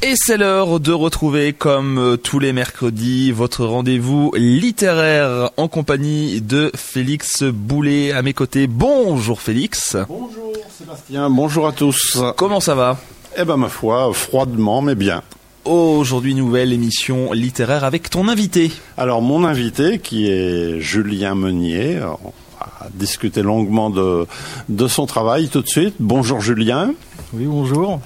[0.00, 6.40] Et c'est l'heure de retrouver, comme euh, tous les mercredis, votre rendez-vous littéraire en compagnie
[6.40, 8.68] de Félix Boulet à mes côtés.
[8.68, 9.96] Bonjour Félix.
[10.08, 12.16] Bonjour Sébastien, bonjour à tous.
[12.36, 12.96] Comment ça va?
[13.36, 15.24] Eh ben ma foi, froidement mais bien.
[15.64, 18.70] Aujourd'hui, nouvelle émission littéraire avec ton invité.
[18.96, 24.28] Alors mon invité qui est Julien Meunier, on va discuter longuement de,
[24.68, 25.96] de son travail tout de suite.
[25.98, 26.94] Bonjour Julien.
[27.32, 28.00] Oui, bonjour.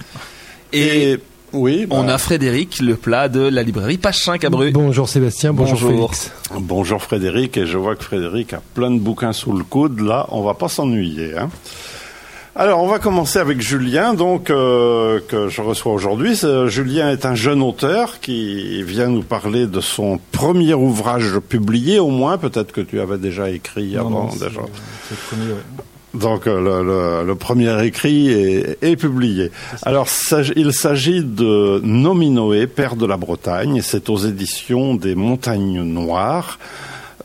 [0.72, 1.18] Et,
[1.53, 4.51] oui, on bah, a Frédéric, le plat de la librairie Page 5 à.
[4.51, 6.10] Bonjour Sébastien, bonjour, Bonjour.
[6.15, 6.30] Félix.
[6.60, 10.01] bonjour Frédéric et je vois que Frédéric a plein de bouquins sous le coude.
[10.01, 11.37] Là, on va pas s'ennuyer.
[11.37, 11.51] hein.
[12.55, 16.38] Alors, on va commencer avec Julien, donc euh, que je reçois aujourd'hui.
[16.66, 22.10] Julien est un jeune auteur qui vient nous parler de son premier ouvrage publié, au
[22.10, 22.37] moins.
[22.37, 24.10] Peut-être que tu avais déjà écrit Non, avant.
[24.10, 24.60] non, c'est- déjà.
[25.09, 25.84] c'est le premier, ouais.
[26.15, 26.83] Donc euh, le,
[27.23, 29.51] le- le premier écrit est, est publié.
[29.83, 30.09] Alors
[30.57, 33.80] il s'agit de Nominoé, père de la Bretagne.
[33.83, 36.59] C'est aux éditions des Montagnes Noires.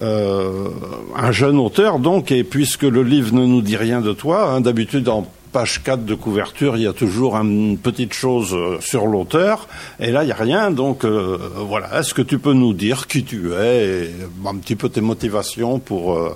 [0.01, 0.67] Euh,
[1.15, 4.61] un jeune auteur donc, et puisque le livre ne nous dit rien de toi, hein,
[4.61, 9.07] d'habitude en page 4 de couverture, il y a toujours une petite chose euh, sur
[9.07, 9.67] l'auteur,
[9.99, 13.07] et là il n'y a rien, donc euh, voilà, est-ce que tu peux nous dire
[13.07, 14.11] qui tu es, et
[14.45, 16.35] un petit peu tes motivations pour, euh,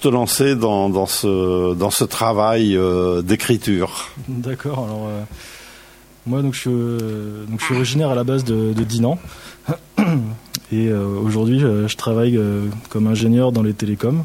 [0.00, 2.78] te lancer dans, ce, travail
[3.22, 4.10] d'écriture?
[4.28, 5.08] D'accord, alors
[6.26, 6.60] moi donc je,
[7.58, 9.18] suis, originaire à la base de, de Dinan.
[10.72, 12.40] Et aujourd'hui je, travaille
[12.88, 14.24] comme ingénieur dans les télécoms.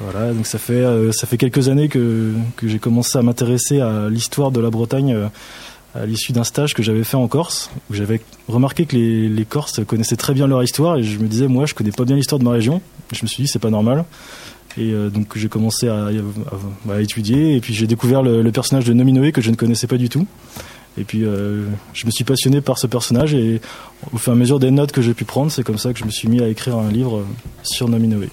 [0.00, 3.80] Voilà, donc ça fait, euh, ça fait quelques années que, que j'ai commencé à m'intéresser
[3.80, 5.26] à l'histoire de la Bretagne euh,
[5.94, 9.44] à l'issue d'un stage que j'avais fait en Corse, où j'avais remarqué que les, les
[9.44, 12.16] Corses connaissaient très bien leur histoire et je me disais moi je connais pas bien
[12.16, 12.82] l'histoire de ma région.
[13.12, 14.04] Je me suis dit c'est pas normal.
[14.76, 18.50] Et euh, donc j'ai commencé à, à- à étudier et puis j'ai découvert le, le
[18.52, 20.26] personnage de Nominoé que je ne connaissais pas du tout.
[20.98, 23.60] Et puis euh, je me suis passionné par ce personnage et
[24.12, 26.00] au fur et à mesure des notes que j'ai pu prendre, c'est comme ça que
[26.00, 27.24] je me suis mis à écrire un livre
[27.62, 28.28] sur Nominoé.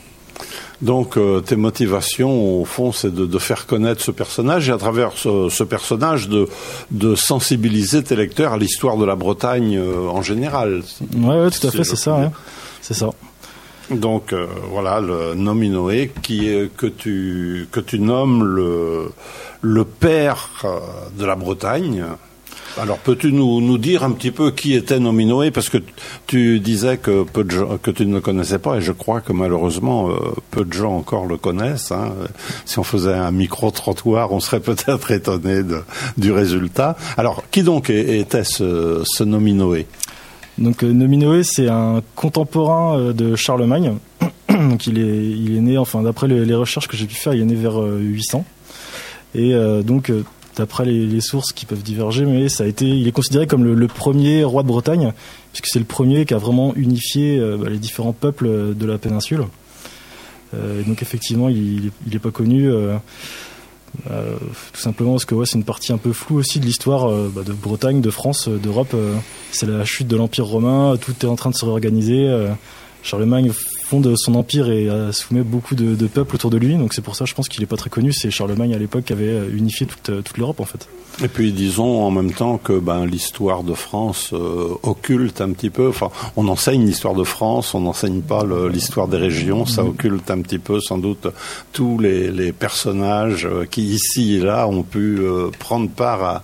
[0.81, 4.77] Donc euh, tes motivations, au fond, c'est de, de faire connaître ce personnage et à
[4.77, 6.47] travers ce, ce personnage de,
[6.91, 10.81] de sensibiliser tes lecteurs à l'histoire de la Bretagne euh, en général.
[11.15, 12.15] Ouais tout à fait, c'est ça.
[12.17, 12.29] ouais.
[12.81, 13.09] C'est ça.
[13.91, 19.11] Donc euh, voilà le Nominoé qui est- que tu que tu nommes le
[19.61, 20.49] le père
[21.17, 22.05] de la Bretagne.
[22.79, 25.51] Alors peux-tu nous, nous dire un petit peu qui était Nominoé?
[25.51, 25.77] Parce que
[26.27, 29.21] tu disais que peu de gens, que tu ne le connaissais pas et je crois
[29.21, 30.15] que malheureusement euh,
[30.51, 31.91] peu de gens encore le connaissent.
[31.91, 32.13] hein.
[32.65, 35.61] Si on faisait un micro trottoir, on serait peut-être étonné
[36.17, 36.95] du résultat.
[37.17, 39.85] Alors qui donc était ce, ce Nominoé?
[40.57, 43.97] Donc euh, Nominoé, c'est un contemporain euh, de Charlemagne.
[44.49, 47.41] Donc il est, il est né, enfin d'après les, recherches que j'ai pu faire, il
[47.41, 48.45] est né vers euh, 800.
[49.33, 49.53] Et
[49.85, 50.11] donc
[50.55, 52.47] d'après les, sources qui peuvent diverger, mais
[52.81, 55.13] il est considéré comme le, premier roi de Bretagne,
[55.51, 58.85] puisque c'est le premier qui a vraiment unifié euh, bah, les différents peuples euh, de
[58.85, 59.45] la péninsule.
[60.53, 62.69] Euh, donc effectivement, il, il est pas connu.
[64.03, 67.53] tout simplement parce que c'est une partie un peu floue aussi de l'histoire bah, de
[67.53, 68.95] Bretagne, de France, d'Europe.
[69.51, 72.47] c'est la chute de l'Empire romain, tout est en train de se réorganiser.
[73.03, 73.51] Charlemagne
[73.91, 77.01] fonde son empire et euh, soumet beaucoup de, de peuples autour de lui, donc c'est
[77.01, 78.13] pour ça je pense qu'il est pas très connu.
[78.13, 80.87] C'est Charlemagne à l'époque qui avait euh, unifié toute, euh, toute l'Europe en fait.
[81.21, 85.69] Et puis disons en même temps que ben, l'histoire de France euh, occulte un petit
[85.69, 85.89] peu.
[85.89, 89.65] Enfin, on enseigne l'histoire de France, on n'enseigne pas l'histoire des régions.
[89.65, 91.27] Ça occulte un petit peu sans doute
[91.73, 96.43] tous les, les personnages qui ici et là ont pu euh, prendre part à,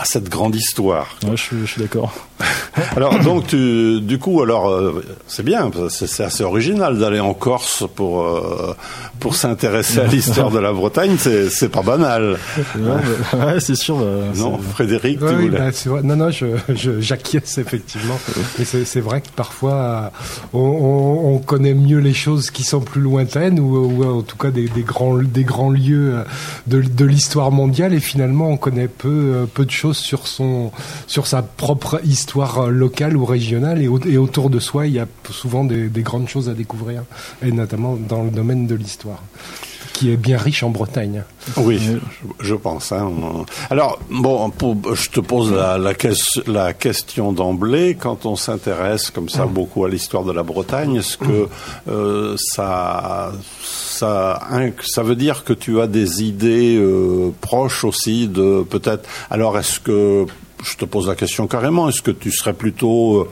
[0.00, 1.16] à cette grande histoire.
[1.24, 2.12] Ouais, je, suis- je suis d'accord.
[2.96, 7.84] Alors donc tu, du coup alors euh, c'est bien, c'est assez original d'aller en Corse
[7.94, 8.74] pour euh,
[9.20, 11.16] pour s'intéresser à l'histoire de la Bretagne.
[11.18, 12.36] C'est c'est pas banal,
[12.76, 13.96] Ouais, ouais, c'est sûr.
[13.96, 14.04] bah,
[14.36, 15.58] non Frédéric, Ouais, tu oui, voulais.
[15.58, 16.00] bah.
[16.02, 16.46] Non, non, je,
[17.00, 18.18] j'acquiesce effectivement.
[18.58, 20.08] Mais c'est, vrai que parfois, euh,
[20.52, 24.36] on, on- on connaît mieux les choses qui sont plus lointaines ou, ou en tout
[24.36, 26.14] cas des, des grands, des grands lieux
[26.66, 30.70] de, de l'histoire mondiale et finalement on connaît peu, peu de choses sur son,
[31.06, 34.98] sur sa propre histoire locale ou régionale et, au- et autour de soi il y
[35.00, 37.02] a souvent des, des grandes choses à découvrir
[37.42, 39.22] et notamment dans le domaine de l'histoire
[39.92, 41.22] qui est bien riche en Bretagne.
[41.56, 41.80] Oui,
[42.40, 42.92] je, pense.
[42.92, 43.10] hein.
[43.70, 47.96] Alors, bon, pour- je te pose la, la, ques- la question d'emblée.
[47.98, 51.48] Quand on s'intéresse comme ça beaucoup à l'histoire de la Bretagne, est-ce que
[51.88, 58.28] euh, ça, ça, hein, ça veut dire que tu as des idées euh, proches aussi
[58.28, 59.08] de peut-être.
[59.30, 60.26] Alors, est-ce que
[60.66, 61.88] je te pose la question carrément.
[61.88, 63.28] Est-ce que tu serais plutôt euh,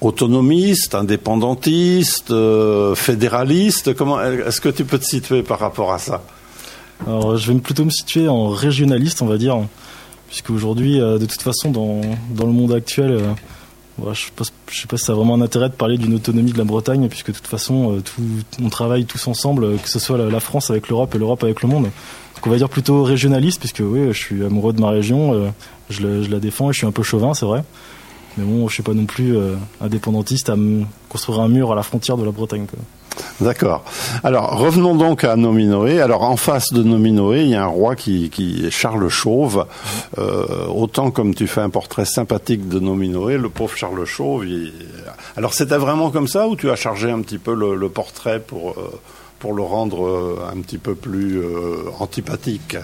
[0.00, 3.94] autonomiste, indépendantiste, euh, fédéraliste?
[3.94, 6.22] Comment est-ce que tu peux te situer par rapport à ça?
[7.06, 9.58] Alors, je vais plutôt me situer en régionaliste, on va dire,
[10.28, 12.00] puisque aujourd'hui, de toute façon, dans,
[12.30, 13.20] dans le monde actuel,
[13.98, 16.58] je ne sais pas si ça a vraiment un intérêt de parler d'une autonomie de
[16.58, 18.02] la Bretagne, puisque de toute façon,
[18.62, 21.68] on travaille tous ensemble, que ce soit la, France avec l'Europe et l'Europe avec le
[21.68, 21.84] monde.
[21.84, 25.52] Donc on va dire plutôt régionaliste, puisque oui, je suis amoureux de ma région,
[25.90, 27.64] je, la défends et je suis un peu chauvin, c'est vrai.
[28.36, 30.56] Mais bon, je suis pas non plus euh, indépendantiste à
[31.08, 32.66] construire un mur à la frontière de la Bretagne.
[33.40, 33.84] D'accord.
[34.22, 36.00] Alors revenons donc à Nominoé.
[36.00, 39.66] Alors en face de Nominoé, il y a un roi qui, qui est Charles Chauve.
[40.18, 44.46] Euh, autant comme tu fais un portrait sympathique de Nominoé, le pauvre Charles Chauve.
[45.36, 48.70] Alors c'était vraiment comme ça ou tu as chargé un petit peu le, portrait pour
[48.70, 49.00] euh,
[49.44, 51.38] pour le rendre un petit peu plus
[51.98, 52.78] antipathique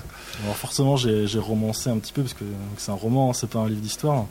[0.45, 2.45] Alors forcément, j'ai romancé un petit peu parce que
[2.77, 4.27] c'est un roman, c'est pas un livre d'histoire.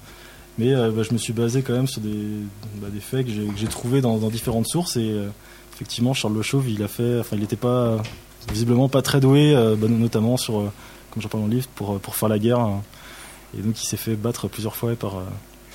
[0.60, 2.28] Mais euh, bah, je me suis basé quand même sur des,
[2.76, 4.98] bah, des faits que j'ai trouvés dans, différentes sources.
[4.98, 5.30] Et euh,
[5.74, 7.98] effectivement, Charles Le Chauve, il a fait, enfin, il n'était pas
[8.52, 10.54] visiblement pas très doué, euh, bah, notamment sur,
[11.12, 12.60] comme j'en parle dans le livre, pour, pour faire la guerre.
[13.58, 15.24] et donc, il s'est fait battre plusieurs fois par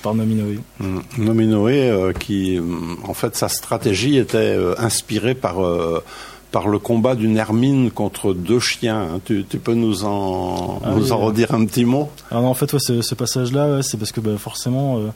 [0.03, 0.59] par Nominoé.
[0.79, 0.99] Mmh.
[1.17, 2.59] Nominoé, qui,
[3.07, 5.55] en fait, sa stratégie était inspirée par
[6.55, 9.09] par le combat d'une hermine contre deux chiens.
[9.15, 9.19] Hein.
[9.25, 12.09] Tu, peux nous en, ah nous en redire un petit mot?
[12.31, 15.07] Alors ah En fait, ce, passage-là, c'est parce que bah, forcément, euh,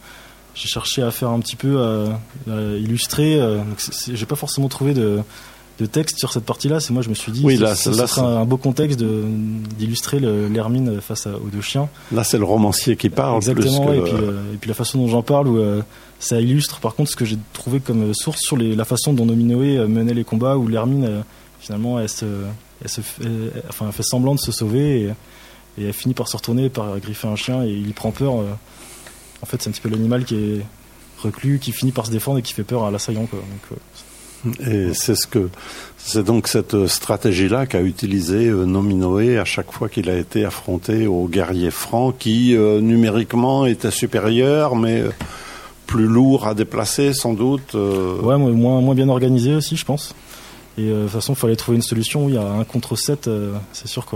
[0.53, 3.39] j'ai cherché à faire un petit peu, à, illustrer.
[3.39, 3.59] Euh,
[4.11, 5.19] j'ai pas forcément trouvé de,
[5.79, 6.81] de, texte sur cette partie-là.
[6.81, 10.99] C'est moi, je me suis dit, oui, là, ça, serait un beau contexte d'illustrer l'hermine
[10.99, 11.87] face aux deux chiens.
[12.11, 13.37] Là, c'est le romancier qui parle.
[13.37, 15.83] Exactement, et, puis, euh, et, puis, la façon dont j'en parle, où euh,
[16.19, 19.77] ça illustre par contre ce que j'ai trouvé comme source sur la façon dont Nominoé
[19.77, 21.21] euh, menait les combats, où l'Hermine, euh,
[21.61, 22.25] finalement, elle, se,
[22.85, 25.13] fait, semblant de se sauver et,
[25.81, 28.41] elle finit par se retourner, par griffer un chien et il prend peur.
[28.41, 28.51] Euh.
[29.41, 30.65] En fait, c'est un petit peu l'animal qui est
[31.23, 33.29] reclus, qui finit par se défendre et qui fait peur à l'assaillant.
[34.59, 35.49] et c'est ce que
[35.97, 41.29] c'est donc cette stratégie-là qu'a utilisé Nominoé à chaque fois qu'il a été affronté aux
[41.29, 45.05] guerriers francs, qui numériquement étaient supérieurs, mais
[45.89, 47.73] plus lourd à déplacer sans doute.
[47.73, 48.21] Euh.
[48.21, 50.13] Ouais, moins, moins bien organisé aussi, je pense.
[50.77, 52.29] Et euh, de toute façon, il fallait trouver une solution.
[52.29, 54.15] Y a un contre 7, euh, c'est sûr que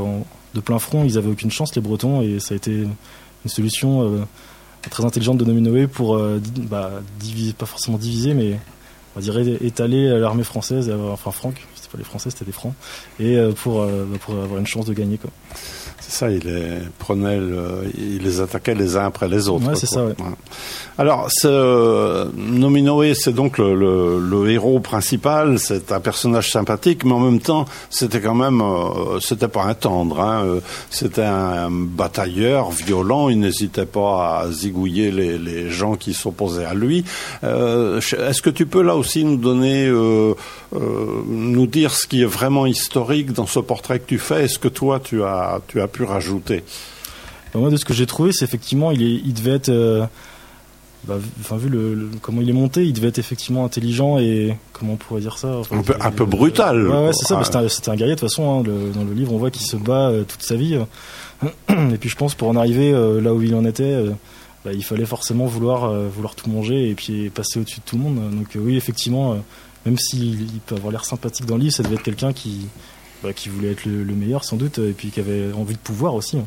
[0.53, 4.23] de plein front, ils avaient aucune chance, les Bretons, et ça a été une solution
[4.91, 6.15] très intelligente de Nominoé pour
[6.69, 8.59] bah, diviser, pas forcément diviser, mais
[9.15, 11.67] on dire étaler l'armée française, enfin Franck,
[11.97, 12.73] les Français, c'était des Francs,
[13.19, 15.17] et pour, bah, pour avoir une chance de gagner.
[15.17, 15.31] Quoi.
[15.99, 17.39] C'est ça, il les prenait,
[17.97, 19.67] il les attaquait les uns après les autres.
[19.67, 20.03] Ouais, c'est ça.
[20.05, 20.13] Ouais.
[20.97, 25.57] Alors, ce Nominoé, c'est donc le, le, le, héros principal.
[25.57, 29.73] C'est un personnage sympathique, mais en même temps, c'était quand même, euh, c'était pas un
[29.73, 30.19] tendre.
[30.19, 33.29] Hein, euh, c'était un batailleur violent.
[33.29, 37.05] Il n'hésitait pas à zigouiller les, les gens qui s'opposaient à lui.
[37.43, 40.35] Euh, Est-ce que tu peux là aussi nous donner, euh,
[41.27, 44.67] nous dire ce qui est vraiment historique dans ce portrait que tu fais Est-ce que
[44.67, 46.63] toi, tu as, tu as pu rajouter
[47.55, 50.09] Moi, de ce que j'ai trouvé, c'est effectivement, il, est, il devait être
[51.05, 54.93] bah, enfin, vu le, comment il est monté, il devait être effectivement intelligent et comment
[54.93, 56.87] on pourrait dire ça un, peu, un peu brutal.
[56.87, 57.43] Ouais, c'est ça.
[57.67, 58.59] C'était un, guerrier de toute façon.
[58.59, 60.79] Hein, dans le livre, on voit qu'il se bat euh, toute sa vie.
[61.69, 64.11] et puis je pense pour en arriver euh, là où il en était, euh,
[64.63, 68.03] bah, il fallait forcément vouloir vouloir tout manger et puis passer au-dessus de tout le
[68.03, 68.31] monde.
[68.31, 69.37] Donc oui, effectivement,
[69.85, 72.67] même s'il peut avoir l'air sympathique dans le livre, ça devait être quelqu'un qui
[73.23, 76.13] bah, qui voulait être le, meilleur sans doute et puis qui avait envie de pouvoir
[76.13, 76.37] aussi.
[76.37, 76.45] Hein.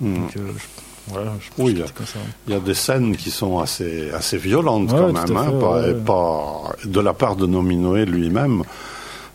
[0.00, 0.14] Hmm.
[0.14, 0.36] Donc,
[1.58, 1.74] oui,
[2.46, 5.52] il y, a, des scènes qui sont assez, assez violentes quand même, hein,
[6.04, 8.62] pas, de la part de Nominoé lui-même.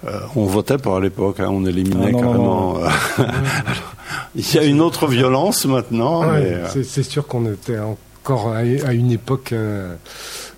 [0.06, 2.78] Euh, on votait pas à l'époque, hein, on éliminait ah, carrément.
[3.20, 3.30] Euh,
[4.36, 6.24] il y a une autre violence maintenant.
[6.24, 9.54] Euh, c'est sûr qu'on était encore à, une époque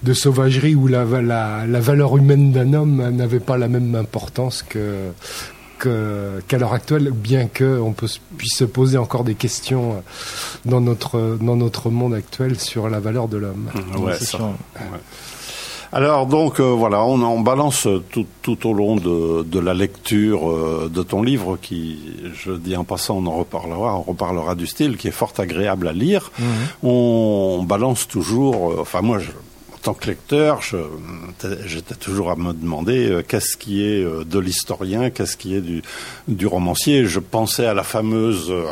[0.06, 4.64] de sauvagerie où la, la, la valeur humaine d'un homme n'avait pas la même importance
[4.64, 5.12] que,
[5.80, 8.20] qu'à l'heure actuelle, bien qu'on puisse
[8.58, 10.04] se poser encore des questions
[10.64, 13.70] dans notre, dans notre monde actuel sur la valeur de l'homme.
[13.74, 14.08] Mmh,
[15.92, 20.90] Alors donc euh, voilà, on, balance tout, tout, au long de, de la lecture euh,
[20.94, 22.00] de ton livre, qui,
[22.34, 25.88] je dis en passant, on en reparlera, on reparlera du style, qui est fort agréable
[25.88, 26.32] à lire.
[26.38, 26.44] Mmh.
[26.84, 29.32] On, balance toujours, euh, enfin moi je,
[29.86, 30.62] tant que lecteur,
[31.68, 35.62] j'étais toujours à me demander euh, qu'est-ce qui est euh, de l'historien, qu'est-ce qui est
[35.62, 37.06] du, romancier.
[37.06, 38.66] Je pensais à la fameuse euh,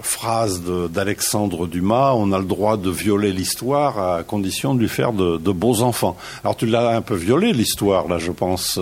[0.00, 5.12] phrase d'Alexandre Dumas, on a le droit de violer l'histoire à condition de lui faire
[5.12, 6.16] de, beaux enfants.
[6.42, 8.80] Alors tu l'as un peu violé l'histoire, là, je pense.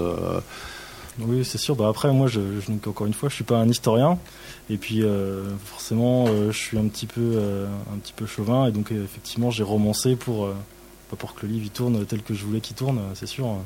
[1.19, 1.77] Oui, c'est sûr.
[1.77, 2.41] Bah, après, moi, je,
[2.89, 4.19] encore une fois, je suis pas un historien.
[4.71, 5.05] Et puis,
[5.67, 7.39] forcément, je suis un peu,
[7.93, 8.67] un petit peu chauvin.
[8.67, 10.49] Et donc, effectivement, j'ai romancé pour
[11.15, 13.57] pour que le livre tourne tel que je voulais qu'il tourne, c'est sûr.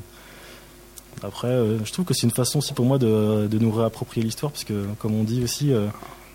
[1.23, 4.51] Après, euh, je trouve que c'est une façon aussi pour moi de, nous réapproprier l'histoire,
[4.51, 5.87] parce que comme on dit aussi, euh,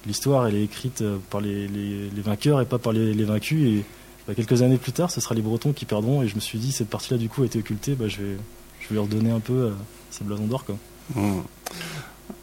[0.06, 1.68] l'histoire elle est écrite par les,
[2.16, 3.80] vainqueurs et pas par les, vaincus.
[3.80, 3.85] Et
[4.26, 6.23] bah, quelques années plus tard, ce sera les Bretons qui perdront.
[6.23, 8.37] Et je me suis dit, cette partie-là du coup a été occultée, bah, je, vais,
[8.80, 9.73] je vais leur donner un peu
[10.11, 10.64] ces blasons d'or.
[10.64, 10.76] Quoi.
[11.14, 11.42] Mmh.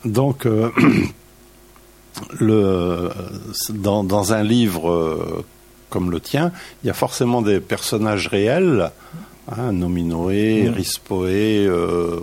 [0.06, 0.46] Donc,
[2.40, 3.10] le,
[3.70, 5.44] dans, un livre
[5.92, 6.52] comme le tien,
[6.84, 8.92] il y a forcément des personnages réels
[9.50, 10.74] Hein, Nominoé, mmh.
[10.74, 12.20] Rispoé, euh,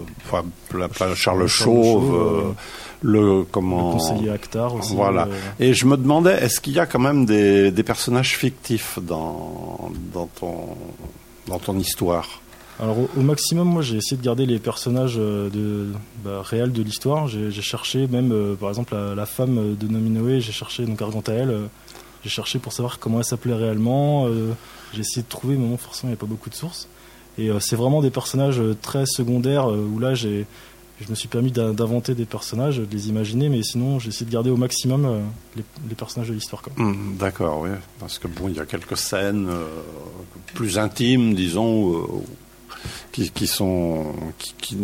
[1.15, 2.53] Charles, Chauve, euh,
[3.03, 4.95] le comment conseiller Actar aussi.
[4.95, 5.25] Voilà.
[5.25, 5.37] Euh.
[5.61, 10.27] Et je me demandais, est-ce qu'il y a quand même des, personnages fictifs dans dans
[10.27, 10.77] ton
[11.49, 12.41] dans ton histoire?
[12.81, 15.89] Alors au, maximum, moi j'ai essayé de garder les personnages de,
[16.25, 17.27] bah, réels de l'histoire.
[17.27, 21.69] J'ai cherché même, par exemple, la, femme de Nominoé, j'ai cherché donc Argantael,
[22.25, 24.27] j'ai cherché pour savoir comment elle s'appelait réellement.
[24.93, 26.89] j'ai essayé de trouver, mais non, forcément il n'y a pas beaucoup de sources.
[27.39, 30.47] Et euh, c'est vraiment des personnages euh, très secondaires euh, où là j'ai
[31.01, 34.33] je me suis permis d'inventer des personnages, de les imaginer, mais sinon j'ai essayé de
[34.33, 35.23] garder au maximum
[35.55, 36.61] les, personnages de l'histoire.
[36.77, 37.69] Mmh, d'accord, oui,
[38.01, 39.49] parce que bon, il y a quelques scènes
[40.55, 42.05] plus intimes, disons,
[43.13, 44.07] qui, qui, sont
[44.39, 44.77] qui,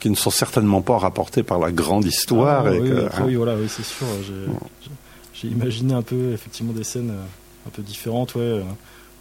[0.00, 2.66] qui, ne sont certainement pas rapportées par la grande histoire.
[2.66, 3.22] Ah, oui, hein.
[3.24, 4.08] oui, voilà, oui, c'est sûr.
[4.26, 4.90] J'ai
[5.48, 7.12] imaginé un peu effectivement des scènes
[7.66, 8.62] un peu différentes, ouais.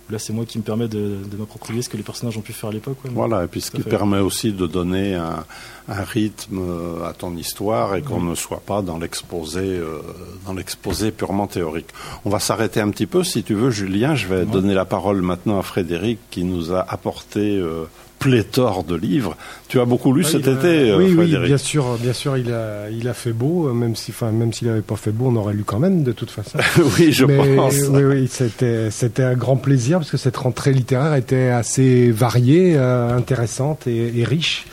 [0.10, 2.72] Là, c'est moi qui me permet de, m'approprier ce que les personnages ont pu faire
[2.72, 2.98] à l'époque.
[3.12, 5.46] voilà, et puis ce qui permet aussi de donner un,
[5.88, 6.62] rythme
[7.06, 10.02] à ton histoire et qu'on ne soit pas dans l'exposé, euh,
[10.46, 11.88] dans l'exposé purement théorique.
[12.26, 14.16] On va s'arrêter un petit peu, si tu veux, Julien.
[14.16, 17.86] Je vais donner la parole maintenant à Frédéric qui nous a apporté euh,
[18.20, 19.36] pléthore de livres.
[19.70, 22.90] Tu as beaucoup lu cet été, euh, oui, oui, bien sûr, bien sûr, il a,
[22.90, 25.54] il a fait beau, même si, enfin, même s'il n'avait pas fait beau, on aurait
[25.54, 26.58] lu quand même, de toute façon.
[26.98, 27.76] oui, je pense.
[27.90, 32.74] Oui, oui, c'était, c'était un grand plaisir parce que cette rentrée littéraire était assez variée,
[32.76, 34.66] euh, intéressante et, riche.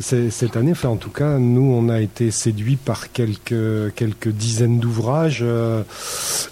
[0.00, 4.80] Cette année, enfin, en tout cas, nous, on a été séduits par quelques, quelques dizaines
[4.80, 5.82] d'ouvrages euh,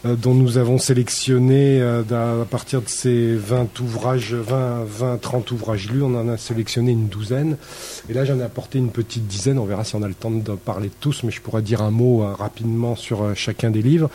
[0.05, 6.03] dont nous avons sélectionné à partir de ces 20 ouvrages, 20, 20, 30 ouvrages lus
[6.03, 7.57] on en a sélectionné une douzaine.
[8.09, 9.59] Et là, j'en ai apporté une petite dizaine.
[9.59, 11.83] On verra si on a le temps de parler de tous, mais je pourrais dire
[11.83, 14.11] un mot euh, rapidement sur euh, chacun des livres.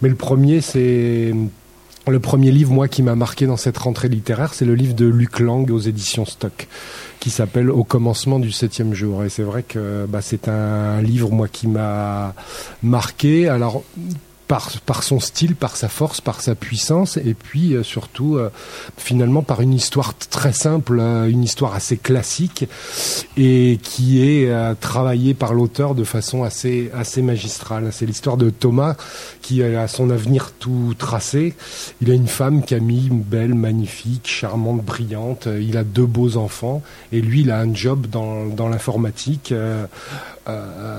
[0.00, 1.34] Mais le premier, c'est
[2.10, 5.06] le premier livre, moi, qui m'a marqué dans cette rentrée littéraire, c'est le livre de
[5.06, 6.66] Luc Lang aux éditions Stock,
[7.20, 9.22] qui s'appelle Au commencement du septième jour.
[9.24, 12.34] Et c'est vrai que bah, c'est un livre, moi, qui m'a
[12.82, 13.48] marqué.
[13.48, 13.84] Alors,
[14.84, 18.50] par, son style, par sa force, par sa puissance, et puis euh, surtout euh,
[18.98, 22.68] finalement par une histoire très simple, euh, une histoire assez classique,
[23.38, 27.88] et qui est travaillée par l'auteur de façon assez, assez magistrale.
[27.92, 28.96] C'est l'histoire de Thomas
[29.40, 31.54] qui a son avenir tout tracé.
[32.00, 35.48] Il a une femme, Camille, belle, magnifique, charmante, brillante.
[35.60, 39.54] Il a deux beaux enfants, et lui, il a un job dans, dans l'informatique.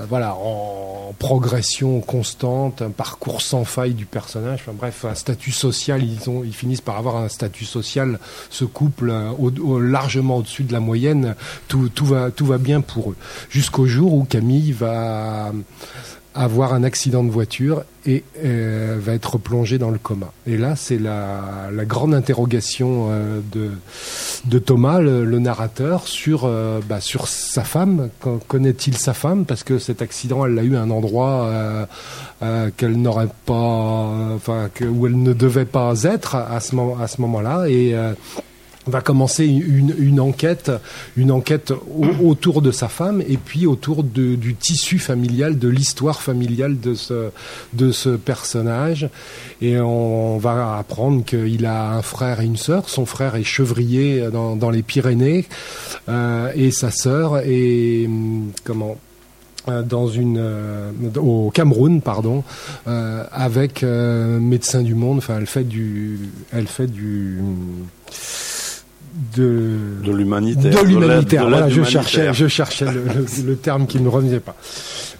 [0.08, 4.60] Voilà, en progression constante, un parcours sans faille du personnage.
[4.62, 6.02] Enfin, bref, un statut social.
[6.02, 8.18] Ils finissent par avoir un statut social.
[8.50, 11.34] Ce couple au, largement au-dessus de la moyenne.
[11.68, 13.16] Tout va bien pour eux.
[13.50, 15.52] Jusqu'au jour où Camille va
[16.34, 20.32] avoir un accident de voiture et euh, va être plongé dans le coma.
[20.46, 23.70] Et là, c'est la, la, grande interrogation euh, de,
[24.46, 28.10] de Thomas, le, narrateur, sur, euh, bah, sur sa femme.
[28.48, 29.44] Connaît-il sa femme?
[29.44, 31.50] Parce que cet accident, elle l'a eu à un endroit
[32.76, 37.06] qu'elle n'aurait pas, enfin, que, où elle ne devait pas être à ce, moment, à
[37.06, 37.66] ce moment-là.
[37.68, 37.94] Et
[38.86, 40.70] va commencer une, une, enquête,
[41.16, 41.72] une enquête
[42.22, 46.94] autour de sa femme et puis autour de, du tissu familial, de l'histoire familiale de
[46.94, 47.30] ce,
[47.72, 49.08] de ce personnage.
[49.62, 52.88] Et on va apprendre qu'il a un frère et une sœur.
[52.88, 55.46] Son frère est chevrier dans, dans les Pyrénées
[56.08, 58.08] euh, et sa sœur est
[58.64, 58.96] comment
[59.68, 62.44] euh, dans une euh, au Cameroun pardon
[62.86, 66.18] euh, avec euh, médecin du monde enfin elle fait du
[66.52, 67.38] elle fait du
[69.36, 70.82] de, de l'humanitaire.
[70.82, 71.48] De l'humanitaire.
[71.48, 74.56] Voilà, je cherchais, je cherchais le, terme qui ne revenait pas.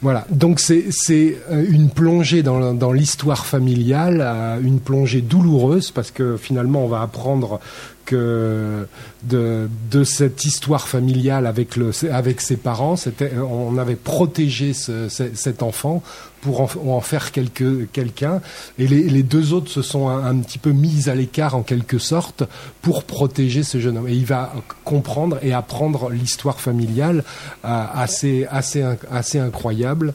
[0.02, 0.26] Voilà.
[0.30, 6.10] Donc c'est c'est euh, une plongée dans, dans l'histoire familiale, euh, une plongée douloureuse parce
[6.10, 7.60] que finalement on va apprendre
[8.04, 8.86] que
[9.22, 15.08] de, de cette histoire familiale avec le avec ses parents, c'était on avait protégé ce,
[15.08, 16.02] cet enfant
[16.44, 18.40] pour en, faire quelqu'un.
[18.78, 21.98] Et les, les, deux autres se sont un, petit peu mis à l'écart en quelque
[21.98, 22.44] sorte
[22.82, 24.08] pour protéger ce jeune homme.
[24.08, 24.52] Et il va
[24.84, 27.24] comprendre et apprendre l'histoire familiale
[27.64, 30.12] euh, assez, assez, assez incroyable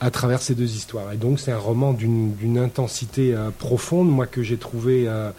[0.00, 1.12] à travers ces deux histoires.
[1.12, 5.30] Et donc c'est un roman d'une intensité euh, profonde, moi que j'ai trouvé euh,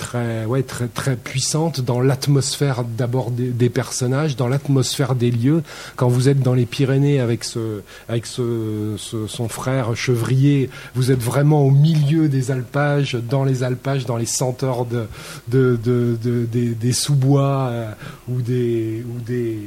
[0.00, 5.62] très, ouais, très, très puissante dans l'atmosphère d'abord des, personnages, dans l'atmosphère des lieux.
[5.96, 11.12] Quand vous êtes dans les Pyrénées avec ce, avec ce, ce, son frère chevrier, vous
[11.12, 15.06] êtes vraiment au milieu des alpages, dans les alpages, dans les senteurs de,
[15.48, 17.92] de, de, de des, des sous-bois euh,
[18.28, 19.58] ou des, ou des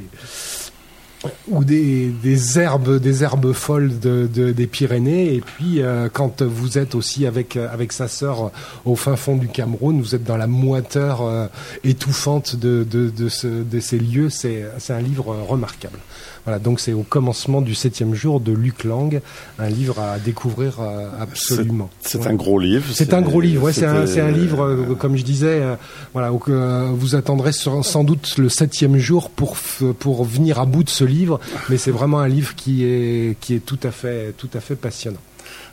[1.48, 2.12] ou des,
[2.58, 5.34] herbes, des herbes folles de, de, des Pyrénées.
[5.34, 8.50] Et puis, euh, quand vous êtes aussi avec avec sa sœur
[8.84, 11.46] au fin fond du Cameroun, vous êtes dans la moiteur euh,
[11.82, 14.30] étouffante de de, de, ce, de ces lieux.
[14.30, 15.98] C'est c'est un livre remarquable.
[16.44, 19.20] Voilà, donc c'est au commencement du septième jour de Luc Lang,
[19.58, 21.88] un livre à découvrir euh, absolument.
[22.02, 22.28] C'est ouais.
[22.28, 22.84] un gros livre.
[22.92, 23.62] C'est un gros livre.
[23.62, 25.76] Ouais, c'est un, un, livre, euh, comme je disais, euh,
[26.12, 26.42] voilà, où,
[26.94, 29.56] vous attendrez sans doute le septième jour pour
[29.98, 33.54] pour venir à bout de ce livre, mais c'est vraiment un livre qui est qui
[33.54, 35.20] est tout à fait tout à fait passionnant.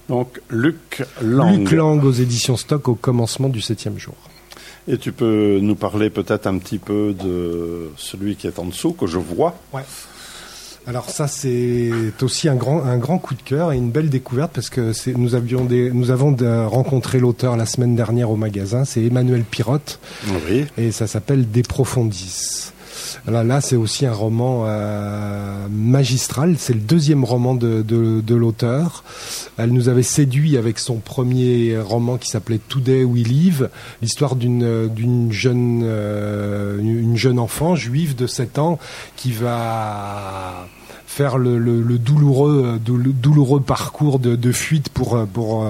[0.07, 1.59] Donc Luc Lang.
[1.59, 4.15] Luc Lang aux éditions Stock au commencement du septième jour.
[4.87, 8.93] Et tu peux nous parler peut-être un petit peu de celui qui est en dessous
[8.93, 9.55] que je vois.
[9.73, 9.83] Ouais.
[10.87, 14.51] Alors ça c'est aussi un grand un grand coup de cœur et une belle découverte
[14.53, 18.83] parce que nous avions des nous avons de, rencontré l'auteur la semaine dernière au magasin,
[18.83, 19.99] c'est Emmanuel Pirotte.
[20.49, 20.65] Oui.
[20.77, 22.71] Et ça s'appelle Des Profondis.
[23.27, 26.55] Là, là c'est aussi un roman euh, magistral.
[26.57, 29.03] C'est le deuxième roman de, de, de l'auteur.
[29.57, 33.69] Elle nous avait séduit avec son premier roman qui s'appelait Today We Live,
[34.01, 38.79] l'histoire d'une d'une jeune euh, une jeune enfant juive de 7 ans
[39.15, 40.67] qui va
[41.05, 45.65] faire le, le, le douloureux douloureux parcours de, de fuite pour pour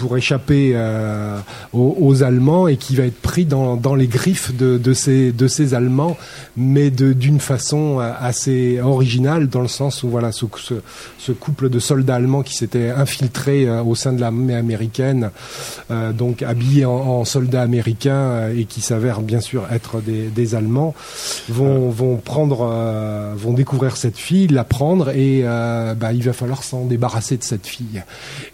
[0.00, 1.38] pour échapper euh,
[1.72, 5.30] aux, aux, Allemands et qui va être pris dans, dans les griffes de, de, ces,
[5.30, 6.16] de ces Allemands,
[6.56, 10.74] mais d'une façon assez originale, dans le sens où voilà ce, ce,
[11.18, 15.30] ce couple de soldats allemands qui s'étaient infiltrés euh, au sein de l'armée américaine,
[15.90, 20.28] euh, donc habillés en, en soldats américains euh, et qui s'avèrent bien sûr être des,
[20.28, 20.94] des Allemands,
[21.48, 26.62] vont, vont prendre, euh, vont découvrir cette fille, la prendre et bah, il va falloir
[26.62, 28.02] s'en débarrasser de cette fille.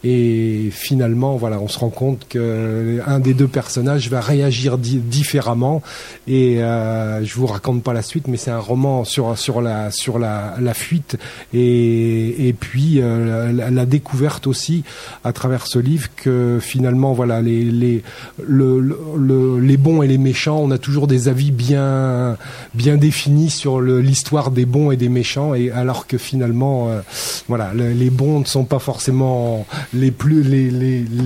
[0.05, 4.99] Et finalement, voilà, on se rend compte que un des deux personnages va réagir di
[4.99, 5.83] différemment.
[6.26, 11.16] Et euh, je vous raconte pas la suite, mais c'est un roman sur la fuite
[11.53, 14.85] et puis euh, la, la, découverte aussi
[15.25, 18.03] à travers ce livre que finalement voilà les les
[18.42, 18.81] le,
[19.16, 22.37] le, les bons et les méchants, on a toujours des avis bien
[22.75, 27.01] définis sur l'histoire des bons et des méchants et alors que finalement euh,
[27.49, 30.42] voilà le, les bons ne sont pas forcément les plus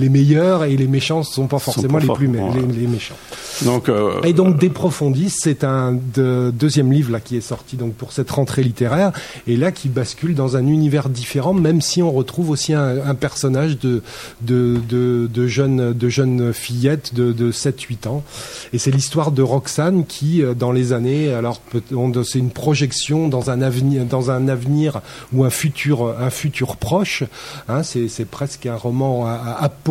[0.01, 2.51] les meilleurs et les méchants ne sont pas forcément sont pas les plus ouais.
[2.55, 3.15] les, les, méchants.
[3.63, 7.93] Donc euh, et donc Déprofondis, c'est un de, deuxième livre là qui est sorti donc
[7.93, 9.11] pour cette rentrée littéraire
[9.47, 13.15] et là qui bascule dans un univers différent, même si on retrouve aussi un, un
[13.15, 14.01] personnage de
[14.41, 18.23] de, de de jeune de jeune fillette de, de 7-8 ans
[18.73, 21.61] et c'est l'histoire de Roxane qui dans les années alors
[22.23, 25.01] c'est une projection dans un avenir dans un avenir
[25.33, 27.23] ou un futur un futur proche
[27.69, 29.90] hein, c'est presque un roman apocalyptique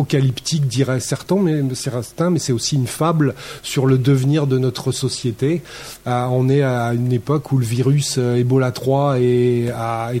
[0.99, 5.61] certains mais certains mais c'est aussi une fable sur le devenir de notre société.
[6.07, 9.71] Euh, on est à une époque où le virus euh, Ebola 3 est,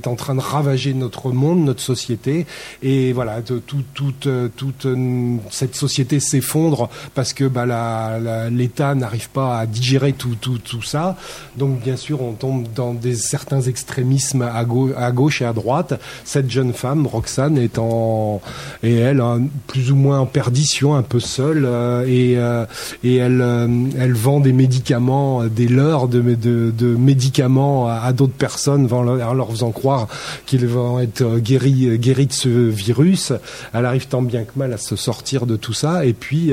[0.07, 2.45] en train de ravager notre monde notre société.
[2.81, 4.87] Et voilà toute toute
[5.49, 11.17] cette société s'effondre parce que bah, l'État n'arrive pas à digérer tout, tout, ça.
[11.57, 15.53] Donc bien sûr on tombe dans des certains extrémismes à, gauche, à gauche et à
[15.53, 15.99] droite.
[16.23, 18.41] Cette jeune femme Roxane est en
[18.83, 19.41] et elle hein,
[19.71, 22.65] plus ou moins en perdition un peu seule euh, et, euh,
[23.05, 28.33] et elle, euh, elle vend des médicaments des leurs de, de, de médicaments à, d'autres
[28.33, 30.09] personnes en leur, faisant croire
[30.45, 33.31] qu'ils vont être guéris, guéris de ce virus.
[33.73, 36.51] Elle arrive tant bien que mal à se sortir de tout ça et puis,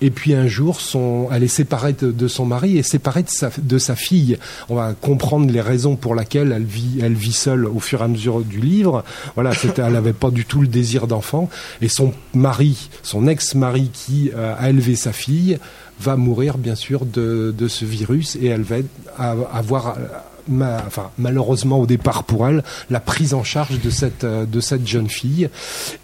[0.00, 3.50] et puis un jour son, elle est séparée de, son mari et séparée de sa,
[3.58, 4.38] de sa fille.
[4.68, 8.04] On va comprendre les raisons pour lesquelles elle vit, elle vit seule au fur et
[8.04, 9.02] à mesure du livre.
[9.34, 11.48] Voilà elle n'avait pas du tout le désir d'enfant
[11.80, 12.51] et son mari
[13.02, 15.58] son ex-mari qui euh, a élevé sa fille
[16.00, 18.76] va mourir bien sûr de, de ce virus et elle va
[19.52, 19.96] avoir
[20.48, 24.84] Ma, enfin, malheureusement au départ pour elle, la prise en charge de cette, de cette
[24.84, 25.48] jeune fille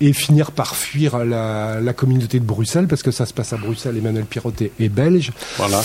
[0.01, 3.57] et finir par fuir la, la communauté de Bruxelles parce que ça se passe à
[3.57, 3.97] Bruxelles.
[3.97, 5.33] Emmanuel Pirotet est belge.
[5.57, 5.81] Voilà.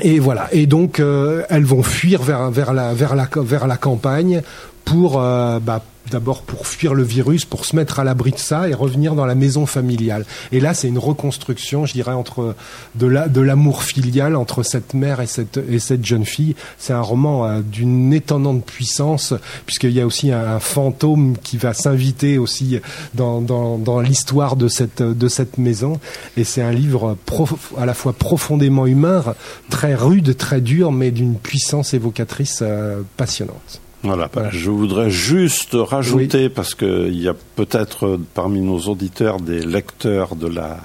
[0.00, 0.48] Et voilà.
[0.52, 4.42] Et donc euh, elles vont fuir vers vers la vers la vers la campagne
[4.84, 5.82] pour euh, bah,
[6.12, 9.26] d'abord pour fuir le virus, pour se mettre à l'abri de ça et revenir dans
[9.26, 10.24] la maison familiale.
[10.52, 12.54] Et là, c'est une reconstruction, je dirais, entre
[12.94, 16.54] de la, de l'amour filial entre cette mère et cette et cette jeune fille.
[16.78, 19.34] C'est un roman euh, d'une étonnante puissance,
[19.66, 22.78] puisqu'il y a aussi un, fantôme qui va s'inviter aussi
[23.14, 25.98] dans, l'histoire de cette maison.
[26.36, 27.16] Et c'est un livre
[27.78, 29.24] à la fois profondément humain,
[29.70, 33.80] très rude, très dur, mais d'une puissance évocatrice euh, passionnante.
[34.02, 40.34] Voilà, je voudrais juste rajouter, parce qu'il y a peut-être parmi nos auditeurs des lecteurs
[40.34, 40.78] de la,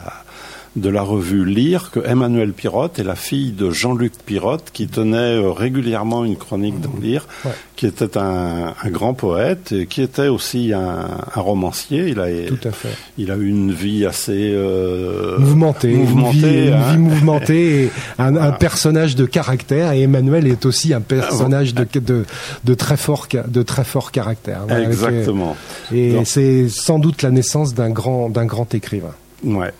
[0.77, 5.17] de la revue Lire, que Emmanuel Pirotte est la fille de Jean-Luc Pirotte, qui tenait
[5.17, 7.51] euh, régulièrement une chronique dans Lire, Ouais.
[7.75, 12.07] qui était un, un grand poète, et qui était aussi un, un romancier.
[12.09, 12.89] Il a, Tout à fait.
[13.17, 14.51] il a eu une vie assez...
[14.53, 16.91] euh, mouvementé, mouvementée, une, vie, une hein.
[16.91, 19.91] vie mouvementée, et un, un personnage de caractère.
[19.93, 22.23] Et Emmanuel est aussi un personnage de, de,
[22.63, 24.61] de très fort, de très fort caractère.
[24.67, 25.55] Voilà, Exactement.
[25.91, 29.13] Et c'est sans doute la naissance d'un grand, d'un grand écrivain.
[29.43, 29.71] Ouais.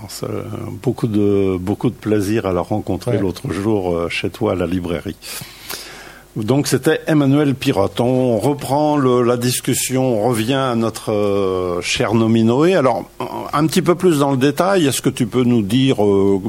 [0.00, 0.24] Pense
[0.82, 3.18] beaucoup de beaucoup de plaisir à la rencontrer Ouais.
[3.20, 5.16] l'autre jour euh, chez toi à la librairie.
[6.36, 8.00] Donc c'était Emmanuel Pirotte.
[8.00, 12.74] On reprend le- la discussion, on revient à notre euh, cher Nominoé.
[12.74, 13.04] Alors
[13.52, 16.40] un petit peu plus dans le détail, est-ce que tu peux nous dire euh,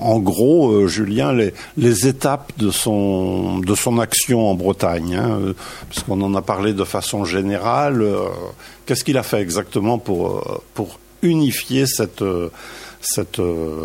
[0.00, 5.38] en gros, euh, Julien, les, les étapes de son de son action en Bretagne, hein,
[5.90, 8.06] puisqu'on en a parlé de façon générale.
[8.86, 12.22] Qu'est-ce qu'il a fait exactement pour pour unifier cette
[13.02, 13.84] cette euh,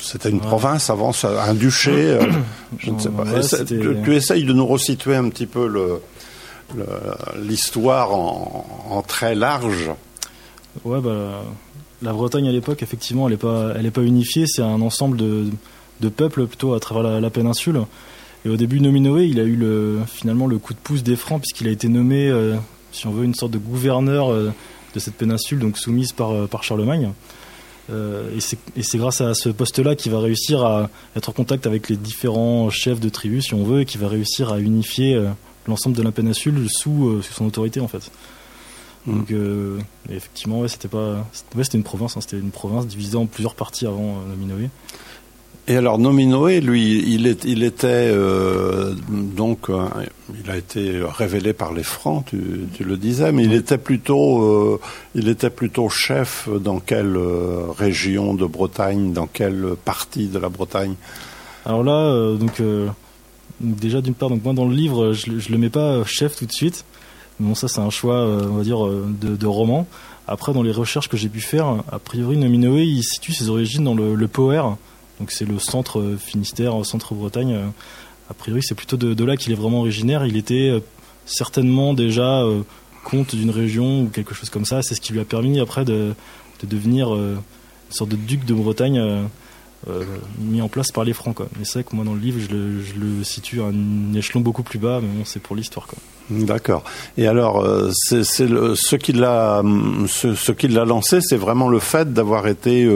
[0.00, 2.20] c'était une province avant, ça, un duché, euh,
[2.78, 3.22] je ne sais pas.
[3.24, 6.00] Ouais, Essaie- c'était- tu, tu essayes de nous resituer un petit peu le
[7.40, 9.90] l'histoire en, en très large.
[10.84, 11.42] Ouais, bah,
[12.02, 14.44] la Bretagne à l'époque, effectivement, elle n'est pas, elle est pas unifiée.
[14.46, 15.46] C'est un ensemble de,
[16.00, 17.80] de peuples plutôt à travers la, la péninsule.
[18.44, 21.40] Et au début, Nominoé, il a eu le, finalement le coup de pouce des Francs
[21.40, 22.54] puisqu'il a été nommé, euh,
[22.92, 24.52] si on veut, une sorte de gouverneur de
[24.98, 27.12] cette péninsule, donc soumise par, par Charlemagne.
[27.90, 31.88] Euh, et c'est- grâce à ce poste-là qu'il va réussir à être en contact avec
[31.88, 35.28] les différents chefs de tribus, si on veut, et qu'il va réussir à unifier euh,
[35.66, 38.10] l'ensemble de la péninsule sous, euh, sous son autorité, en fait.
[39.06, 39.78] Donc, euh,
[40.10, 41.24] et effectivement, ouais, c'était pas,
[41.56, 44.68] ouais, c'était une province, hein, c'était une province divisée en plusieurs parties avant euh, Nominoé.
[45.70, 49.86] Et alors Nominoé, lui, il, est, il était euh, donc, euh,
[50.42, 54.42] il a été révélé par les Francs, tu, tu le disais, mais il était plutôt,
[54.42, 54.80] euh,
[55.14, 57.18] il était plutôt chef dans quelle
[57.76, 60.94] région de Bretagne, dans quelle partie de la Bretagne?
[61.66, 62.62] Alors là, donc
[63.60, 66.46] déjà d'une part, donc moi dans le livre, je, je le mets pas chef tout
[66.46, 66.86] de suite.
[67.40, 69.86] Bon, ça c'est un choix, on va dire, de, de roman.
[70.26, 73.84] Après, dans les recherches que j'ai pu faire, a priori, Nominoé, il situe ses origines
[73.84, 74.78] dans le, le Poer,
[75.18, 77.52] donc c'est le centre euh, Finistère, centre Bretagne.
[77.54, 77.66] euh.
[78.30, 80.26] A priori, c'est plutôt de, là qu'il est vraiment originaire.
[80.26, 80.80] Il était euh,
[81.24, 82.44] certainement déjà
[83.04, 84.82] comte d'une région ou quelque chose comme ça.
[84.82, 86.14] C'est ce qui lui a permis après de,
[86.60, 87.38] de devenir une
[87.88, 89.00] sorte de duc de Bretagne.
[90.38, 91.38] mis en place par les Francs.
[91.58, 92.54] Mais c'est vrai que moi, dans le livre, je
[93.00, 95.86] le, situe à un échelon beaucoup plus bas, mais bon, c'est pour l'histoire.
[96.28, 96.84] D'accord.
[97.16, 102.86] Et alors, c'est ce qui l'a, hum, ce, lancé, c'est vraiment le fait d'avoir été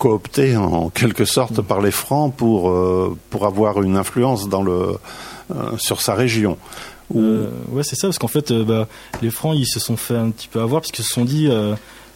[0.00, 4.96] coopté en quelque sorte par les Francs pour euh, pour avoir une influence dans le
[5.52, 6.56] euh, sur sa région.
[7.12, 8.86] Ou- Euh, ouais, c'est ça, parce qu'en fait, euh, bah,
[9.20, 11.48] les Francs, ils se sont fait un petit peu avoir, parce qu'ils se sont dit,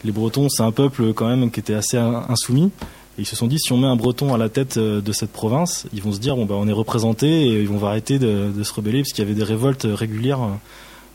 [0.04, 2.70] les Bretons, c'est un peuple quand même qui était assez in- insoumis.
[3.16, 5.30] Et ils se sont dit, si on met un Breton à la tête de cette
[5.32, 8.50] province, ils vont se dire, bon, bah, on est représenté et ils vont arrêter de,
[8.56, 10.40] de se rebeller, parce qu'il y avait des révoltes régulières,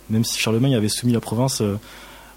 [0.09, 1.61] même si Charlemagne avait soumis la province.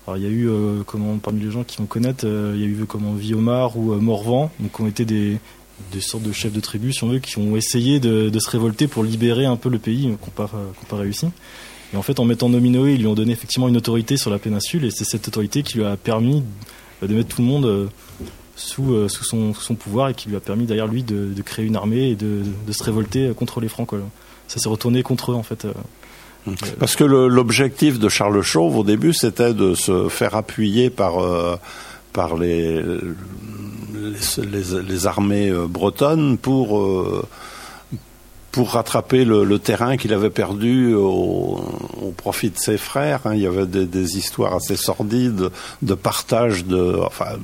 [0.08, 2.52] Euh, alors, il y a eu, euh, comment, parmi les gens qui vont connaître, euh,
[2.56, 5.38] il y a eu comment, Viomar ou euh, Morvan, donc ont été des,
[6.00, 9.04] sortes de chefs de tribus, si on veut, qui ont essayé de, se révolter pour
[9.04, 10.50] libérer un peu le pays, euh, n'ont pas,
[10.88, 11.26] pas réussi.
[11.92, 14.38] Et en fait, en mettant Nominoé, ils lui ont donné effectivement une autorité sur la
[14.38, 16.42] péninsule, et c'est cette autorité qui lui a permis
[17.02, 17.86] euh, de mettre tout le monde euh,
[18.56, 22.10] sous, euh, son, pouvoir, et qui lui a permis derrière lui de, créer une armée
[22.10, 23.88] et de, se révolter euh, contre les Francs.
[24.48, 25.66] Ça s'est retourné contre eux, en fait.
[26.78, 31.56] Parce que l'objectif de Charles Chauve au début, c'était de se faire appuyer par euh,
[32.12, 32.82] par les
[34.38, 37.24] les, armées euh, bretonnes pour euh,
[38.50, 41.60] pour rattraper le, terrain qu'il avait perdu au,
[42.02, 43.20] au profit de ses frères.
[43.24, 43.34] hein.
[43.34, 45.48] Il y avait des, des histoires assez sordides
[45.80, 46.98] de partage de.
[47.06, 47.36] Enfin,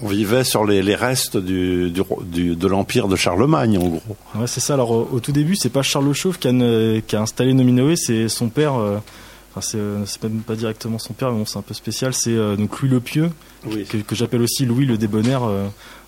[0.00, 4.02] on vivait sur les, les restes du, du, du- de l'empire de Charlemagne, en gros.
[4.34, 4.74] Ouais, c'est ça.
[4.74, 7.52] Alors, au, au tout début, c'est pas Charles Chauve qui a, ne- qui a installé
[7.52, 8.74] Nominoé, c'est son père.
[8.76, 8.98] euh,
[9.54, 12.14] Enfin, c'est euh, c'est même pas directement son père, mais bon, c'est un peu spécial.
[12.14, 13.30] C'est euh, donc Louis le Pieux,
[13.66, 13.84] Oui.
[13.84, 15.66] que, que j'appelle aussi Louis le Débonnaire euh,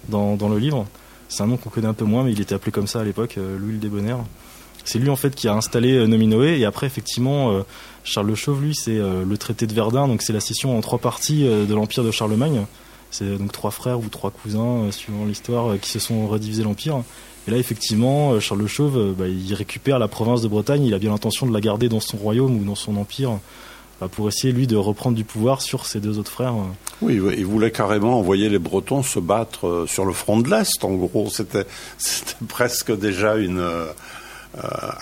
[0.08, 0.86] dans, dans le livre.
[1.28, 3.04] C'est un nom qu'on connaît un peu moins, mais il était appelé comme ça à
[3.04, 4.16] l'époque, Louis le Débonnaire.
[4.86, 7.52] c'est lui en fait qui a installé Nominoé et après effectivement
[8.02, 10.98] Charles Le Chauve lui c'est le traité de Verdun donc c'est la scission en trois
[10.98, 12.64] parties de l'empire de Charlemagne.
[13.14, 17.04] C'est donc trois frères ou trois cousins suivant l'histoire qui se sont redivisés l'empire.
[17.46, 20.84] Et là, effectivement, Charles le Chauve, bah, il récupère la province de Bretagne.
[20.84, 23.38] Il a bien l'intention de la garder dans son royaume ou dans son empire
[24.00, 26.54] bah, pour essayer, lui, de reprendre du pouvoir sur ses deux autres frères.
[27.00, 30.84] Oui, il voulait carrément envoyer les Bretons se battre euh, sur le front de l'Est,
[30.84, 31.28] en gros.
[31.30, 31.66] C'était
[32.48, 33.86] presque déjà une, euh,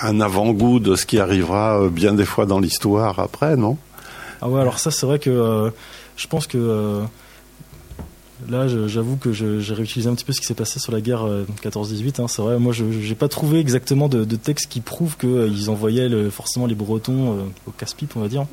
[0.01, 3.79] un avant-goût de ce qui arrivera euh, bien des fois dans l'histoire après, non?
[4.41, 5.73] Ah ouais, alors ça, c'est vrai que
[6.17, 7.01] je pense que
[8.49, 11.27] Là, j'avoue que j'ai réutilisé un petit peu ce qui s'est passé sur la guerre
[11.63, 12.21] 14-18.
[12.21, 15.71] Hein, c'est vrai, moi, je n'ai pas trouvé exactement de, de texte qui prouve qu'ils
[15.71, 18.47] envoyaient forcément les Bretons au casse-pipe, on va dire.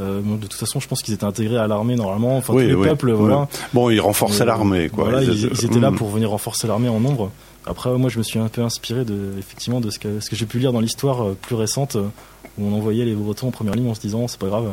[0.00, 2.36] Euh, de toute façon, je pense qu'ils étaient intégrés à l'armée normalement.
[2.36, 3.48] Enfin, tous les peuples, voilà.
[3.72, 5.04] Bon, ils renforçaient euh, l'armée, quoi.
[5.04, 5.96] Voilà, ils, étaient là mm.
[5.96, 7.30] pour venir renforcer l'armée en nombre.
[7.66, 10.36] Après, moi, je me suis un peu inspiré de, effectivement, de ce que, ce que
[10.36, 13.74] j'ai pu lire dans l'histoire euh, plus récente, où on envoyait les Bretons en première
[13.74, 14.68] ligne en se disant, c'est pas grave,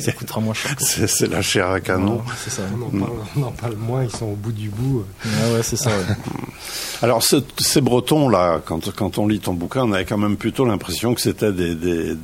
[0.00, 0.74] ça coûtera moins cher.
[0.78, 2.22] C'est la chair à canon.
[2.44, 2.62] c'est ça.
[3.36, 5.04] On en, parle, moins, ils sont au bout du bout.
[5.24, 5.90] Ah ouais, c'est ça.
[7.00, 10.64] Alors ces Bretons là, quand, quand on lit ton bouquin, on avait quand même plutôt
[10.64, 12.16] l'impression que c'était des, des,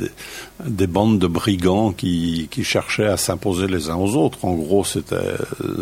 [0.65, 4.45] des, bandes de brigands qui, qui cherchaient à s'imposer les uns aux autres.
[4.45, 5.17] En gros, c'était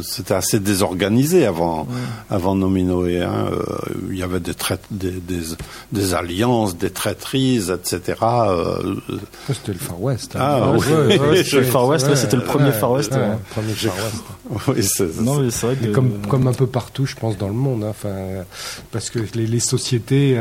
[0.03, 1.87] c'était assez désorganisé avant
[2.29, 3.23] avant Nominoé.
[3.23, 3.47] Hein.
[3.53, 3.77] Euh,
[4.11, 4.53] il y avait des,
[4.91, 5.41] des, des,
[5.93, 8.19] des, alliances, des traîtrises, etc.
[8.23, 8.97] Euh,
[9.49, 10.37] c'était le Far West.
[10.37, 10.41] Hein.
[10.43, 13.17] Ah, oui le Far West, c'était le premier Far West.
[13.51, 13.95] premier Far
[14.69, 14.83] West.
[15.51, 17.85] c'est vrai comme, comme un peu partout, je pense, dans le monde.
[17.85, 18.45] Hein, enfin,
[18.91, 20.39] parce que les, les sociétés.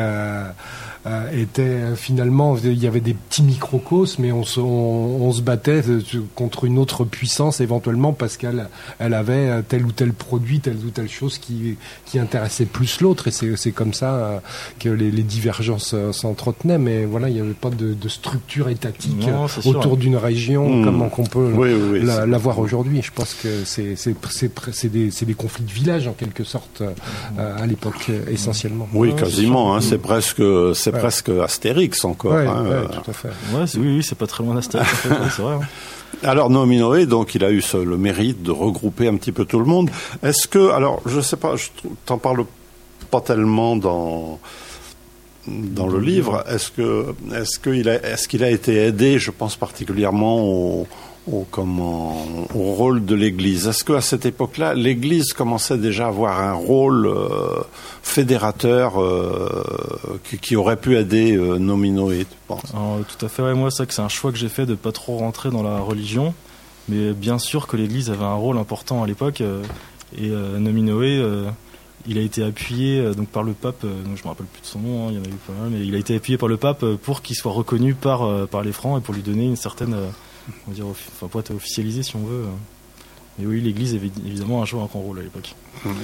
[1.07, 5.41] Euh, était euh, finalement il y avait des petits microcosmes mais on se, on, se
[5.41, 5.99] battait euh,
[6.35, 10.91] contre une autre puissance éventuellement parce qu'elle elle avait tel ou tel produit telle ou
[10.91, 13.27] telle chose qui qui intéressait plus l'autre.
[13.27, 14.43] Et c'est c'est comme ça
[14.79, 16.77] que les, les divergences s'entretenaient.
[16.77, 19.25] Mais voilà il n'y avait pas de, de structure étatique
[19.65, 20.85] autour d'une région mmh.
[20.85, 21.95] comme on peut
[22.27, 23.01] l'avoir aujourd'hui.
[23.01, 24.15] Je pense que c'est c'est
[24.71, 26.83] c'est des, des conflits de village en quelque sorte
[27.39, 28.87] à l'époque essentiellement.
[28.93, 30.43] Oui quasiment hein, c'est presque
[30.91, 32.33] c'est presque Astérix encore.
[32.33, 32.85] hein, euh.
[32.87, 33.29] tout à fait.
[33.53, 34.89] oui, oui c'est pas très loin d'Astérix.
[35.35, 35.55] c'est vrai.
[35.55, 35.67] Hein.
[36.23, 39.65] Alors Nominoé, donc il a eu le mérite de regrouper un petit peu tout le
[39.65, 39.89] monde.
[40.23, 41.67] Est-ce que, alors je sais pas, je
[42.05, 42.45] t'en parle
[43.09, 44.39] pas tellement dans
[45.47, 46.43] dans le livre.
[46.47, 50.87] Est-ce que est-ce qu'il a est-ce qu'il a été aidé, je pense particulièrement au,
[51.27, 53.67] au, comment, au rôle de l'Église.
[53.67, 57.61] Est-ce qu'à cette époque-là, l'Église commençait déjà à avoir un rôle euh,
[58.01, 62.73] fédérateur euh, qui, aurait pu aider euh, Nominoé, tu penses?
[62.73, 65.17] Tout à fait, moi, c'est que c'est un choix que j'ai fait de pas trop
[65.17, 66.33] rentrer dans la religion,
[66.89, 69.63] mais bien sûr que l'Église avait un rôle important à l'époque, euh,
[70.17, 71.23] et Nominoé
[72.07, 74.79] il a été appuyé donc par le pape, donc je me rappelle plus de son
[74.79, 76.49] nom, hein, il y en a eu pas mal, mais il a été appuyé par
[76.49, 79.55] le pape pour qu'il soit reconnu par par les francs et pour lui donner une
[79.55, 79.95] certaine
[80.67, 82.45] on va dire, enfin, pour être officialisé si on veut.
[83.39, 85.55] Mais oui, l'Église évidemment a joué un grand rôle à l'époque.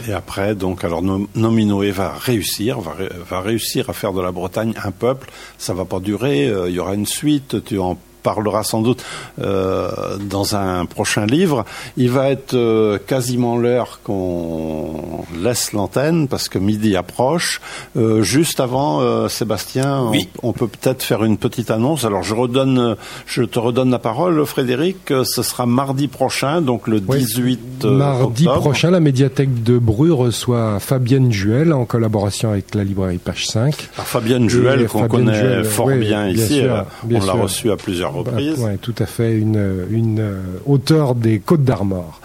[0.08, 2.96] Et après, donc, alors Nominoé va réussir, va,
[3.30, 5.30] va, réussir à faire de la Bretagne un peuple.
[5.58, 6.48] Ça va pas durer.
[6.48, 7.64] Euh, il y aura une suite.
[7.66, 9.06] Tu en parlera sans doute
[9.42, 11.64] euh, dans un prochain livre.
[11.96, 17.62] Il va être euh, quasiment l'heure qu'on laisse l'antenne parce que midi approche.
[17.96, 20.28] Euh, juste avant, euh, Sébastien, oui.
[20.44, 22.04] on, peut peut-être faire une petite annonce.
[22.04, 24.98] Alors je redonne, je te redonne la parole, Frédéric.
[25.24, 31.32] Ce sera mardi prochain, donc le 18 Mardi prochain, la médiathèque de Bru reçoit Fabienne
[31.32, 33.74] Juel en collaboration avec la librairie Page 5.
[33.96, 36.62] Alors, Fabienne Juel, qu'on connaît fort bien ici,
[37.10, 38.17] on l'a reçue à plusieurs
[38.58, 42.22] oui, tout à fait, une, une euh, des Côtes d'Armor.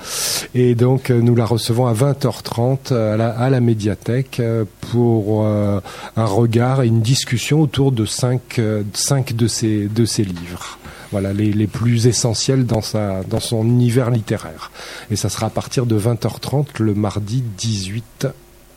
[0.54, 5.46] Et donc, euh, nous la recevons à 20h30 à la, à la médiathèque euh, pour
[5.46, 5.80] un
[6.24, 9.88] regard et une discussion autour de cinq, de, ses,
[10.24, 10.78] livres.
[11.10, 12.80] Voilà les, plus essentiels dans
[13.28, 14.70] dans son univers littéraire.
[15.10, 18.26] Et ça sera à partir de 20h30 le mardi 18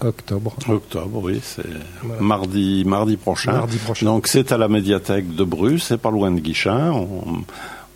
[0.01, 0.55] octobre.
[0.67, 1.63] Octobre, oui, c'est
[2.19, 3.53] mardi, mardi prochain.
[3.53, 4.05] Mardi prochain.
[4.05, 6.91] Donc c'est à la médiathèque de Bru, c'est pas loin de Guichin.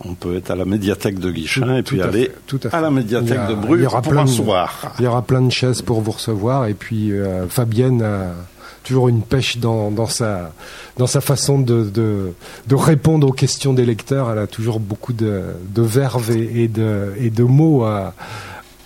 [0.01, 2.31] On, peut être à la médiathèque de Guichin et puis aller
[2.71, 4.93] à, la médiathèque de Bru pour plein un soir.
[4.97, 8.33] Il y aura plein de chaises pour vous recevoir et puis euh, Fabienne a
[8.83, 10.53] toujours une pêche dans, dans, sa,
[10.97, 12.33] dans sa façon de, de,
[12.67, 14.31] de, répondre aux questions des lecteurs.
[14.31, 17.85] Elle a toujours beaucoup de, de verve et, et, de, et de mots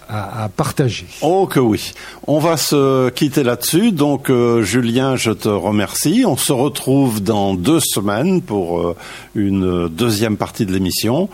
[0.10, 1.08] à à, partager.
[1.22, 1.94] Oh que oui.
[2.28, 3.92] On va se quitter là-dessus.
[3.92, 6.24] Donc euh, Julien, je te remercie.
[6.26, 8.96] On se retrouve dans deux semaines pour euh,
[9.36, 11.30] une deuxième partie de l'émission.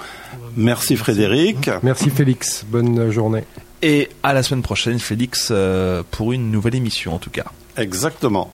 [0.55, 1.69] Merci Frédéric.
[1.83, 2.65] Merci Félix.
[2.67, 3.43] Bonne journée.
[3.81, 7.45] Et à la semaine prochaine, Félix, euh, pour une nouvelle émission en tout cas.
[7.77, 8.47] Exactement.